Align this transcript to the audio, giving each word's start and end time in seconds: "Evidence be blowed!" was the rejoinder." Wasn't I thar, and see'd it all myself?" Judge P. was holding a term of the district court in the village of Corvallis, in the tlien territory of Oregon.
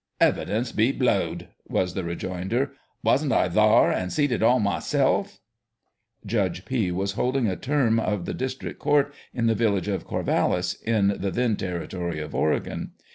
"Evidence 0.29 0.71
be 0.71 0.91
blowed!" 0.91 1.49
was 1.67 1.93
the 1.93 2.03
rejoinder." 2.03 2.71
Wasn't 3.03 3.31
I 3.31 3.47
thar, 3.47 3.91
and 3.91 4.11
see'd 4.11 4.31
it 4.31 4.41
all 4.41 4.59
myself?" 4.59 5.39
Judge 6.25 6.65
P. 6.65 6.91
was 6.91 7.11
holding 7.11 7.47
a 7.47 7.55
term 7.55 7.99
of 7.99 8.25
the 8.25 8.33
district 8.33 8.79
court 8.79 9.13
in 9.31 9.45
the 9.45 9.53
village 9.53 9.87
of 9.87 10.07
Corvallis, 10.07 10.73
in 10.81 11.09
the 11.09 11.29
tlien 11.31 11.55
territory 11.55 12.19
of 12.19 12.33
Oregon. 12.33 12.93